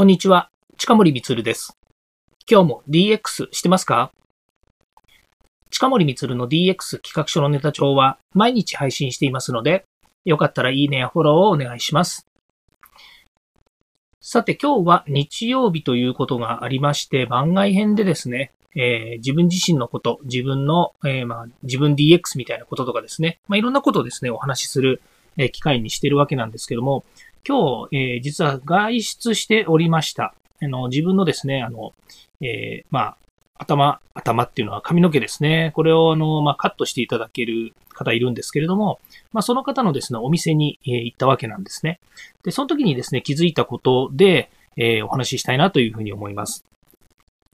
[0.00, 0.48] こんにちは。
[0.78, 1.76] 近森光です。
[2.50, 4.12] 今日も DX してますか？
[5.68, 9.84] 近森光の DX 企画書のネタ帳は毎日配信していますので、
[10.24, 12.26] よかったらいいねやフォローをお願いします。
[14.22, 25.02] さて今日は日曜日ということがありまして、番外編でですね、えー、自分自身のこと、自分の、えー、まあ、自分 DX みたいなこととかですね、まあ、いろんなことをですね、お話しする、
[25.52, 27.04] 機会にしてるわけなんですけども、
[27.46, 30.34] 今日、えー、実は外出しておりました。
[30.62, 31.94] あの、自分のですね、あの、
[32.40, 33.16] えー、まあ、
[33.58, 35.72] 頭、頭っていうのは髪の毛ですね。
[35.74, 39.00] これを、あの、まあ、カットしていただける方いるんですけれども、
[39.32, 42.00] まあ、その方のですね、お店に、えー、行ったわけなんですね。
[42.42, 46.64] で、その時にですね、気づいたことで、えー、お話ししたいなというふうに思います。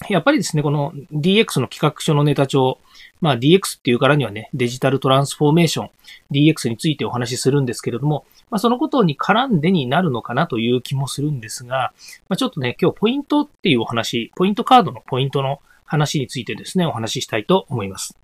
[0.08, 2.78] やっぱりですね、この DX の企画書のネタ帳、
[3.20, 5.90] まあ DX っていうからにはね、デジタルトランスフォーメーション、
[6.30, 11.92] DX についてお話しするんですけれども、まあそのことに絡んでになるのかなという気もするんですが、
[12.28, 18.18] まあちょっとね、今日ポイントっていうお話、ポイントカードのポイントの話についてですね、お話ししたいと思います。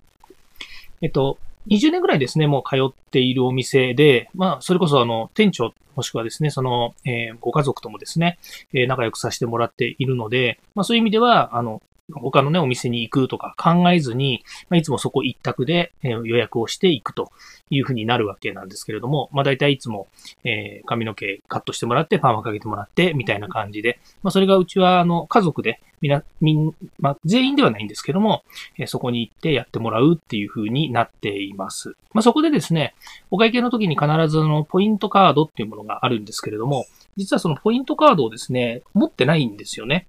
[1.00, 8.38] えっと、20年ぐらいですね、もう通っているお店で、まあ、それこそあの、店長、もしくはですね、その、えー、ご家族ともですね、
[8.72, 11.82] えー、仲良くさせてもらっているので、まあそういう意味では、あの、
[12.20, 17.30] 他のね、お店に行くとか考えずに、まあ、いつもそこ一択で、え予約をしていくと
[17.70, 20.08] いうふうになるわけなんですけれども、まあ大体いつも、
[20.44, 28.42] えー、髪の毛カットしてもらって、パーマかけてもらって、みたいな感じで、まあそれがうちは、あの、家族で、みな、みん、まあ全員ではないんですけども、
[28.78, 31.94] えー、そこに行ってやってもらうっていうふうになっています。
[32.12, 32.94] まあそこでですね、
[33.30, 40.06] お会計の時に必ずあの、ポイントカードっていうものがあるんですけれども、実はそのポイントカードをですね、持ってないんですよね。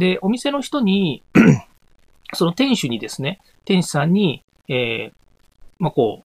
[0.00, 1.22] で、お店の人に
[2.34, 5.12] その店主にですね、店主さんに、えー、
[5.78, 6.24] まあ、こう、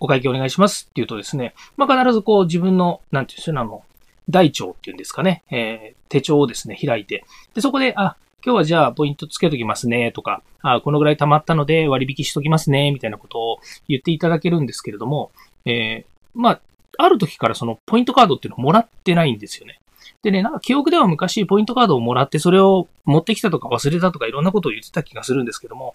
[0.00, 3.82] お会計お願いしますって言うとですね、まあ、必ずこう自分の、なんていうんですか、あの、
[4.30, 15.32] 台帳っていうんですかね、えー、手帳をですね、開いて、で、そこで、あ、今日はじゃあポイントつけときますね、とか、あ、このぐらい溜まったので割引しときますね、みたいなことを言っていただけるんですけれども、
[15.64, 16.60] えー、まあ、
[16.98, 19.80] ある時からそのポイントカードっていうのをもらってないんですよね。
[20.22, 25.94] でね、なんか記憶では昔ポイントカードをもらってそれを持ってきたとか忘れたとかいろんなことを言ってた気がするんですけども、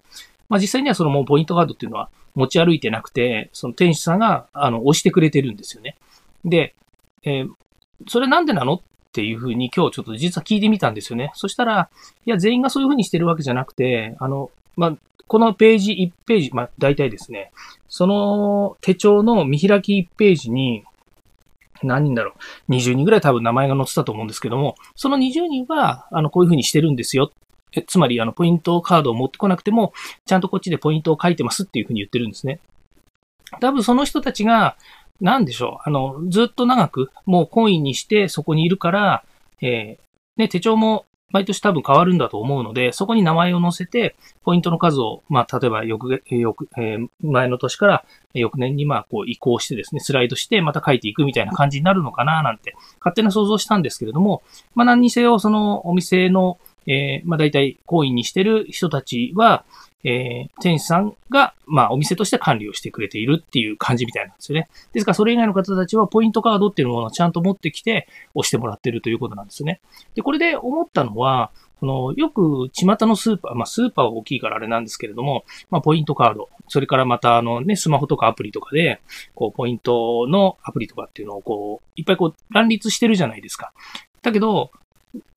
[0.50, 5.96] まあ実際にはそのもうポイントカードっていうのは持ち歩いてなくて、その店主さんがあの押してくれてるんですよね。
[6.46, 6.76] で、
[7.24, 7.50] えー、
[8.08, 8.82] それなんでなのっ
[9.12, 11.32] ていうふうに今日ちょっと実は聞いてみたんですよね。
[11.36, 11.90] そしたら、
[12.26, 14.98] いや全員がそういうふうにしてるわけじゃなくて、あの、まあ、
[15.28, 17.52] このページ1ページ、まあ大体ですね、
[17.88, 20.84] その手帳の見開き1ページに、
[21.84, 22.34] 何人だろ
[22.68, 22.72] う。
[22.72, 27.32] 20人ぐらい多分名前が載ってたと思うんですけども、その20人は、あの、こういうふうにしてるんですよ。
[27.72, 29.94] えつまり、あの、ポイントカードを持ってこなくても、
[30.26, 32.60] ちゃんとこっちでポイントを書いてますっていうふうに言ってるんですね。
[33.60, 34.76] 多分その人たちが、
[35.22, 35.90] 何でしょう。
[35.90, 39.24] あの、ずっと長く、もうコインにしてそこにいるから、
[39.62, 54.42] えー、ね、手帳も毎年多分変わるんだと思うので、そこに名前を載せて、ポイントの数を、まあ、例えば翌、翌、えー、前の年から翌年にまあ、こう移行してですね、スライドしてまた書いていくみたいな感じになるのかななんて、勝手な想像したんですけれども、
[54.76, 56.58] まあ、何にせよ、そのお店の、
[56.88, 59.64] えー、まあ、大体、行為にしてる人たちは、
[60.04, 64.70] えー、店主さんが、まあ、お店として管理をしてくれているっていう感じみたいなんですよね。
[64.94, 69.82] ですから、それ以外の方たちは、ポイントカードっていうものをちゃんと持ってきて、押してもらってるということなんですね。
[70.16, 79.02] で、これで思ったのは、この、よく、巷のスーパー、まあ、スーパーは大きいからあれなんですけれども、まあ、ポイントカード、それからまた、あのね、スマホとかアプリとかで、
[79.34, 83.72] こう、ポイントのアプリとかっていうのを、こう、いっぱいこう、乱立してるじゃないですか。
[84.22, 84.72] だけど、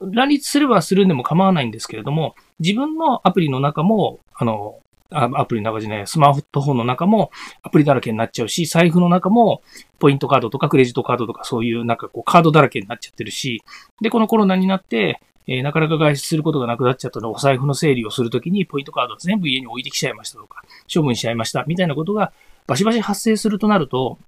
[0.01, 4.79] 乱立すればするんでも構わないんですけれども、自分のアプリの中も、あの、
[5.11, 7.31] アプリの中じゃない、スマートフォンの中も
[7.63, 9.63] アプリだらけになっちゃうし、財布の中も
[9.99, 13.63] ポイントカードとかクレジットカードとかそういうなんかこうカードだらけになっちゃってるし、
[14.01, 20.63] で、このコロナになって、えー、なかなか外出することがなくなっちゃったのお財布の整理をするときにポイントカード全部家に置いてきちゃいましたとか、
[20.93, 22.33] 処分しちゃいましたみたいなことが
[22.67, 24.19] バシバシ発生するとなると、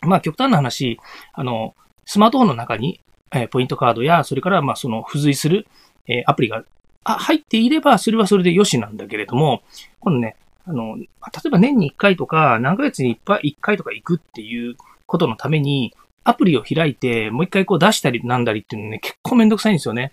[0.00, 0.98] まあ極端な話、
[1.32, 1.74] あの、
[2.06, 3.00] スマートフォンの中に、
[3.32, 5.66] えー、ポイントカードや、それからまあその付随する、
[6.06, 6.64] えー、アプリが
[7.04, 9.62] あ入っていれば、それはそれで良しなんだけれども、
[10.00, 10.36] このね、
[10.66, 11.06] あの、例
[11.46, 14.76] えば年に1回とか、何ヶ月にいっぱい1回とか行くっていう
[15.06, 15.94] ことのために、
[16.24, 20.12] アプリを開いて、もう一回こう出したりなんだりっていうのね、結構めんどくさいんですよね。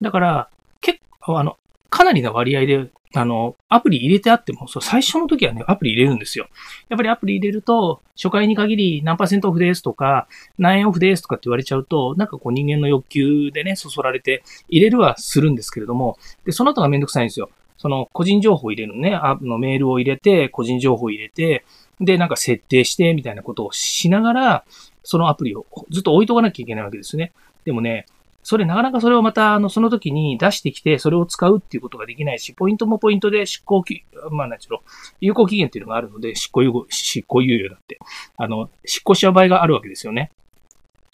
[0.00, 0.48] だから、
[0.80, 1.58] 結構、あの、
[1.90, 6.48] かなりな割合で、あの、アプリ入れてあっても、そう、最初の時はね、アプリ入れるんですよ。
[6.88, 10.28] やっぱりアプリ入れると、初回に限り何パーセントオフですとか、
[10.58, 17.50] 何円オフですとかって言われちゃうと、なんかこう人間の欲求でね、そそられて入れるはするんですけれども、で、その後がめんどくさいんですよ。
[17.76, 21.64] その個人情報入れるね、あのメールを入れて、個人情報入れて、
[22.00, 24.64] で、なんか設定してみたいなことをしながら、
[25.02, 27.32] そのアプリをずっと置いとかなきゃいけないわけですね。
[27.64, 28.06] でもね、
[28.42, 34.80] それなかなかそれをまた、あの、その時に出してきて、それを使うっていうことができないし、ポイントもポイントで執行期、まあ、なんちゅうの、
[35.20, 37.98] 有効期限っていうのがあるので、執行猶予、執行猶予だって、
[38.36, 40.30] あの、執行しちゃう場合があるわけですよね。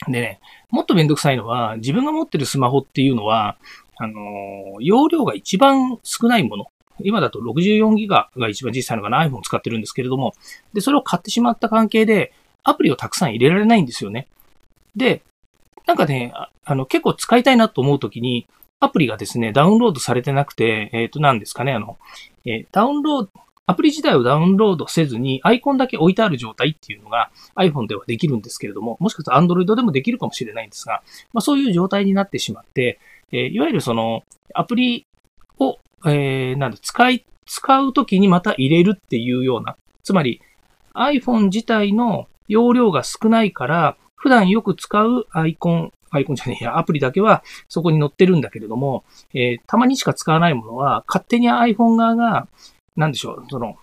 [0.09, 0.41] でね、
[0.71, 3.57] もっとめんどくさいのは、自分が持ってるスマホっていうのは、
[3.99, 6.67] あの容量が一番少ないもの。
[7.01, 10.35] 今だと64ギガが一番実際のかな iPhone 使ってるんですけれども、
[10.73, 12.33] で、それを買ってしまった関係で、
[12.63, 14.29] アプリをたくさん入れられないんですよね。
[14.97, 15.23] で、
[15.87, 16.33] なんかね、
[16.65, 18.47] あの、結構使いたいなと思うときに、
[18.81, 21.99] アプリがですね、ダウンロードされてなくて、えっ、ー、と、何ですかね、あの、
[22.45, 23.31] えー、ダウンロード、
[23.69, 31.03] アプリ自体をダウンロードせずに、アイコンだけ置いてある状態っていうのが iPhone ではできるんですけれども、もしかしたら Android でもできるかもしれないんですが、
[31.33, 33.01] まあ、そういう状態になってしまって、
[33.33, 34.23] えー、いわゆるその、
[34.55, 35.07] アプリ
[35.59, 40.41] を、えー、なんだ、使い、使うときにまた入れるっていうような、つまり
[40.95, 49.05] iPhone 自体の容量が少ないから、普段よく使うアイコン、アイコンじゃねえや、アプリだけはそこに載ってるんだけれども、
[49.35, 52.49] えー、たまにしか使わないものは、勝手に iPhone 側が、
[52.97, 53.77] なんでしょう、その、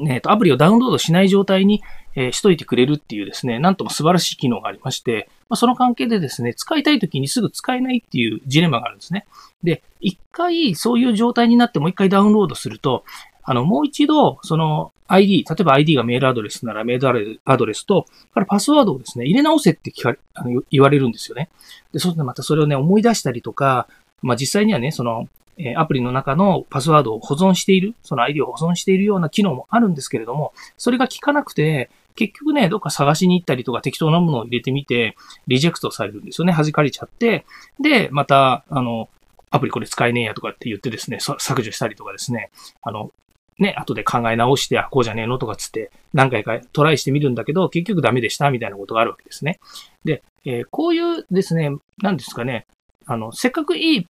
[0.00, 1.82] ね、アプリをダウンロードしない状態に、
[2.16, 9.26] えー、しといてくれるっていうですね、なんとも素晴らしい機能がありまして、まあ、その関係でですね、使いたい時にすぐ使えないっていうジレンマがあるんですね。
[9.62, 13.04] で、一回そういう状態になってもう一回ダウンロードすると、
[13.46, 21.48] あの、もう一度、その ID、例えば ID がメールアドレスならメールアドレスと、からパスワードをですね、入れ直せって聞かれ、あの言われるんですよね。
[21.92, 23.86] で、そうするとまたそれをね、思い出したりとか、
[24.20, 25.28] まあ実際にはね、その、
[25.58, 35.16] えアプリの中のパスワードを保存している、その ID を保存しているような機能もあるんですけれども、それが効かなくて、結局ね、どっか探しに行ったりとか適当なものを入れてみて、
[35.46, 36.52] リジェクトされるんですよね。
[36.52, 37.46] 弾かれちゃって、
[37.80, 39.08] で、また、あの、
[39.50, 42.50] アプリこれ使えねえやとかって言ってですね、削除したりとかですね、
[42.82, 43.12] あの、
[43.58, 49.60] ね、後で考え直して、あ、こうじゃねえのとかつって、何回かトライしてみるんだけど、結局ダメでした、みたいなことがあるわけですね。
[50.04, 51.70] で、えー、こういうですね、
[52.02, 52.66] 何ですかね、
[53.06, 54.06] あの、せっかくいい、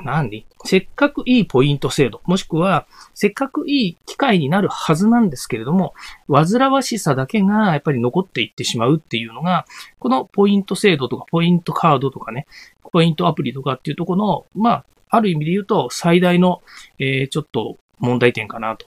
[0.00, 0.46] 何？
[0.64, 5.94] せっかくいいポイント制度、もしくは、せっかくいい機会になるはずなんですけれども、
[6.28, 9.66] 煩わしさだけがやっぱり残っていってしまうっていうのが、
[9.98, 12.46] このポイント制度とか、ポイントカードとかね、
[12.92, 16.62] ポイントアプリとかっていうとこの、まあ、ある意味で言うと、最大の、
[17.00, 18.86] えー、ちょっと問題点かなと。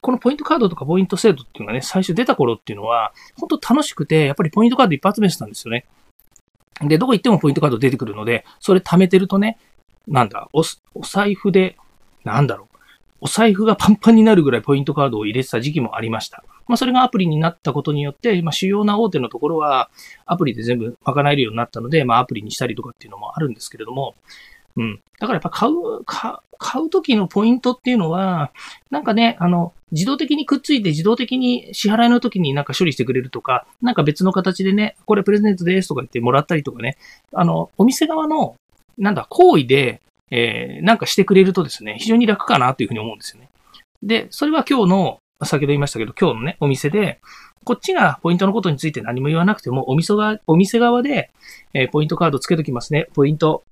[0.00, 5.84] このポイントカードとかポイント制度っていうのがね、最初出た頃っていうのは、本当楽しくて、やっぱりポイントカード一発目したんですよね。
[6.82, 9.58] で、どこ行ってもポイントカード出てくるので、それ貯めてるとね、
[10.08, 10.62] なんだ、お、
[10.94, 11.76] お財布で、
[12.24, 12.76] なんだろう。
[13.22, 16.42] お財布がパンパンになるぐらいポイントカードを入れてた時期もありました。
[16.66, 19.90] まあ、それがアプリになったことによって、まあ、主要な大手のところは、
[20.24, 24.14] アプリで全部賄えるようになったので、まあ、アプリにしたりとかっていうのもあるんですけれども、
[24.76, 25.00] うん。
[25.18, 28.52] だからやっぱ買う、買う時のポイントっていうのは、
[28.90, 36.96] なんかね、あの、自動的にくっついて自動的に支払いの時になんか処理してくれるとか、なんか別の形でね、これプレゼントですとか言ってもらったりとかね、
[37.32, 38.54] あの、お店側の、
[38.98, 40.00] なんだ、行為で、
[40.30, 43.48] えー、なんかしてくれるとですね、非常に楽かなというふうに思うんですよね。
[44.02, 47.20] で、それは今日の、先ほど言いましたけど、今日のね、お店で、
[47.64, 51.30] こっちがポイントのことについて何も言わなくても、お店側お店側で、
[51.74, 53.08] えー、ポイントカードつけときますね。
[53.14, 53.64] ポイント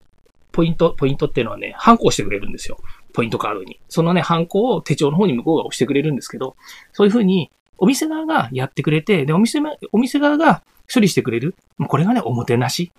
[0.52, 2.78] ポイント、ポイントっていうのはね、ハンコをしてくれるんですよ。
[3.12, 3.80] ポイントカードに。
[3.88, 6.56] そのね、ハンコを手帳の方に向こうが押してくれるんですけど、
[6.92, 9.60] そういうふうに、お店側がやってくれて、で、お店、
[9.92, 10.62] お店側が
[10.92, 11.54] 処理してくれる。
[11.86, 12.92] これがね、おもてなし。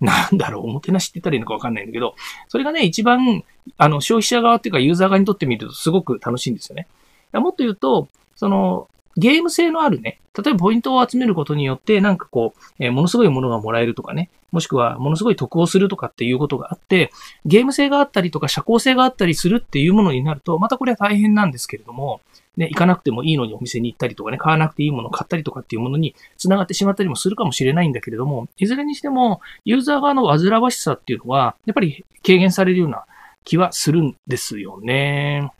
[0.00, 2.14] なんだろう、おもてなしって言ったらいいのかわかんないんだけど、
[2.48, 3.44] それがね、一番、
[3.78, 6.88] あの、消費者側っていうかユーザー側にとってみるとすごく楽しいんですよね。
[7.32, 17.10] もっと言うと、その、ゲーム性のあるね、例えばポイントを集めることによって、なんかこう、えー、ものすごいものがもらえるとかね、もしくはものすごい得をするとかっていうことがあって、
[17.44, 22.20] ゲーム性があったりとか社交性があったりするっていうものになると、またこれは大変なんですけれども、
[22.56, 33.06] ね、行かなくてもいいのにお店に行ったりとかね、買わなくていいものを買ったりとかっていうものに繋がってしまったりもするかもしれないんだけれども、いずれにしても、ユーザー側の煩わしさっていうのは、やっぱり軽減されるような
[33.44, 35.50] 気はするんですよね。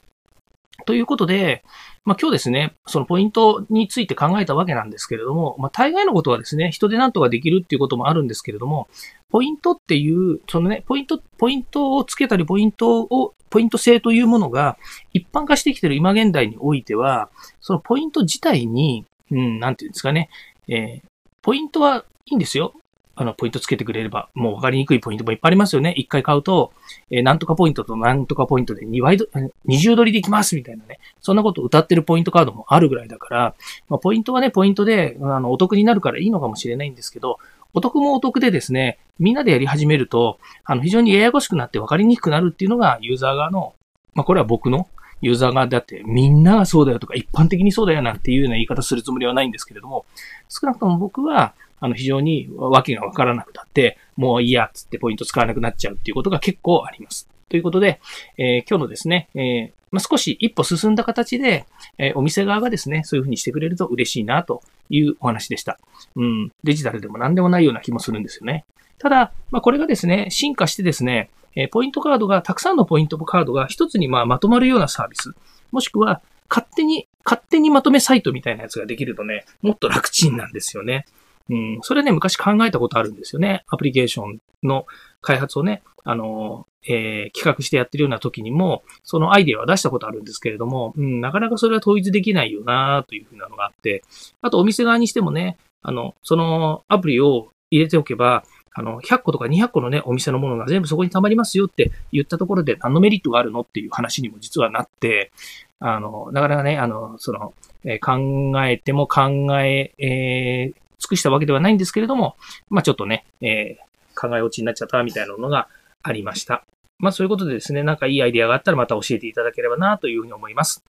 [0.86, 1.64] ということで、
[2.04, 8.88] まあ、今日ですね、そのポイントについて考えたわけなんですけれども、まあ、大概のことはですね、人で何とかできるっていうこともあるんですけれども、
[9.30, 14.76] ポイントっていう、そのね、ポイント、ポイントをつけたり、ポイントを、ポイント制というものが
[15.12, 17.30] 一般化してきている今現代においては、
[17.60, 20.28] そのポイント自体に、うん、なんていうんですかね、
[20.68, 21.08] えー、
[21.40, 22.74] ポイントはいいんですよ。
[23.16, 25.94] あの、ポイントつけてくれれば、もう分かりにくいポイントもいっぱいありますよね。
[25.96, 26.72] 一回買うと、
[27.10, 29.18] えー、なんとかポイントとなんとかポイントで2倍、
[29.64, 30.98] 二重取りできますみたいなね。
[31.20, 33.54] そんなこと歌ってるポイントカードもあるぐらいだから、
[33.88, 37.38] まあ、ポイントはね、ポイントで、あの、お得になるからいいのかもしれないんですけど、
[37.72, 43.74] お得もお得でですね、みんなでやり始めると、あの、非常にややこしくなって分かりにくくなるっていうのがユーザー側の、
[44.14, 44.88] まあ、これは僕の
[45.20, 50.04] ユーザー側であって、みんながそうだよとか、一般的にそうだよなんていうような言い方するつもりはないんですけれども、
[50.48, 51.54] 少なくとも僕は、
[51.84, 57.28] あの、非常にわけがわからなくなって、もういいや、つってポイント使わなくなっちゃうっていうことが結構あります。
[57.50, 58.00] ということで、
[58.38, 61.66] えー、今日のですね、えー、まあ、少し一歩進んだ形で、
[61.98, 65.78] えー、お店側がですね、そういうふうにしてくれると嬉しいなというお話でした。
[66.16, 68.64] うん、デジタルでも何でもないような気もするんですよね。
[68.96, 75.32] ただ、まあ、これがですね、進化してですね、えポイントカードが、たくさんのポイントカードが一つにままとまるようなサービス、
[75.70, 81.04] もしくは勝手に、勝手にまとめサイトみたいなやつができるとね、もっと楽ちんなんですよね。
[81.50, 83.64] うん、それね、昔考えたことあるんですよね。
[83.68, 84.86] アプリケーションの
[85.20, 94.02] 開発をね、あの、えー、企画してやってるような時にも、そのアイデアは出したことあるんですけれども、うん、なかなかそれは統一できないよなというふうなのがあって、
[94.42, 98.44] あとお店側にしてもね、あの、そのアプリを入れておけば、
[98.76, 105.30] あの、100個とか200個のね、お店のものが全部そこに溜まりますよって言ったところで何のメリットがあるのっていう話にも実はなって、
[105.78, 112.36] あの、なかなかね、あの、その、えー、考えても考え、えー、尽くしたわけではないんですけれども、
[112.70, 115.68] まあちょっとね、えー、考え落ちになっちゃったみたいなのが
[116.02, 116.64] ありました。
[116.98, 120.82] まあそういうことでですね、なんかいいアイデアがあったらまた教えていただければなというふうに思います。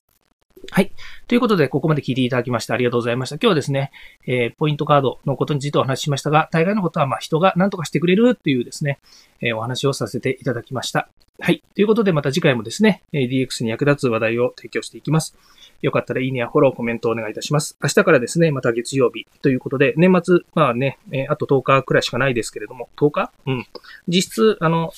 [0.71, 0.91] はい。
[1.27, 3.35] ということで、ここまで聞いていただきましてありがとうございました。
[3.35, 3.91] 今日はですね、
[4.27, 8.99] えー、ポイントカードのことについてお話ししましたが、大概のことは、ま、人が何とかしてくれるっていうですね、
[9.41, 11.09] えー、お話をさせていただきました。
[11.39, 11.61] はい。
[11.75, 15.35] ということで、また次回もですね、DX に役立つ話題を提供していきます。
[15.81, 17.77] よかったらいいねやフォロー、コメントをお願いいたします。
[17.83, 23.31] 明日からですね、また月曜日ということで、年末、まあね、え、あと10日くらいしかないですけれども、10日？
[23.45, 23.65] うん。
[24.07, 24.91] 実質、あの、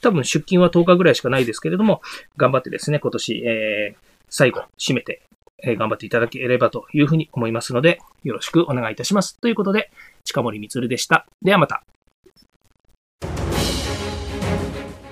[0.00, 2.02] 多分出勤は10日ぐらいしかないですけれども、
[2.36, 5.22] 頑張ってですね、今年、えー、最後、締めて、
[5.62, 9.38] えー、頑張っていただければというふうに思いますので、よろしくお願いいたします。
[9.40, 9.90] ということで、
[10.24, 11.26] 近森光でした。
[11.42, 11.84] ではまた。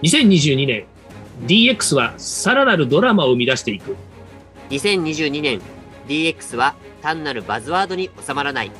[0.02, 0.86] 2022年、
[1.46, 3.96] DX はさらなるドラマを生み出していく。
[4.70, 5.60] 2022年、
[6.08, 8.70] DX は単なるバズワードに収まらない。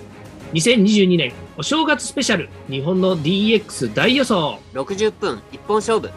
[0.53, 6.11] 2022年お正月スペシャル日本の DX 大予想60分一本勝負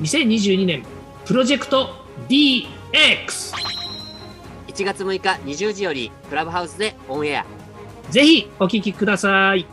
[0.00, 0.84] 2022年
[1.24, 1.90] プロジェクト
[2.94, 7.46] DX1 月6日20時よりクラブハウスでオンエア。
[8.10, 9.66] ぜひお聞きください